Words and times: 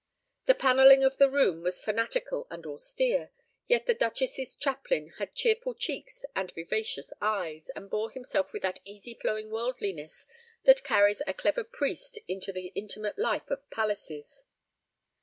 The 0.47 0.55
panelling 0.55 1.03
of 1.03 1.19
the 1.19 1.29
room 1.29 1.61
was 1.61 1.79
fanatical 1.79 2.47
and 2.49 2.65
austere, 2.65 3.29
yet 3.67 3.85
the 3.85 3.93
Duchess's 3.93 4.55
chaplain 4.55 5.13
had 5.19 5.35
cheerful 5.35 5.75
cheeks 5.75 6.25
and 6.35 6.51
vivacious 6.55 7.13
eyes, 7.21 7.69
and 7.75 7.87
bore 7.87 8.09
himself 8.09 8.51
with 8.51 8.63
that 8.63 8.79
easy 8.83 9.13
flowing 9.13 9.51
worldliness 9.51 10.25
that 10.63 10.83
carries 10.83 11.21
a 11.27 11.35
clever 11.35 11.63
priest 11.63 12.17
into 12.27 12.51
the 12.51 12.69
intimate 12.73 13.19
life 13.19 13.51
of 13.51 13.69
palaces. 13.69 14.43